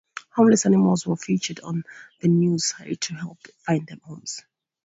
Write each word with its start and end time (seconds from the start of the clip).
Homeless 0.31 0.65
animals 0.65 1.05
were 1.05 1.15
featured 1.15 1.59
on 1.59 1.83
the 2.21 2.27
news 2.27 2.65
site 2.65 3.01
to 3.01 3.13
help 3.13 3.37
find 3.67 3.85
them 3.85 4.01
homes. 4.03 4.41